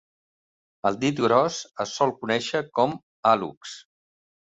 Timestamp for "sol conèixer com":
2.01-2.99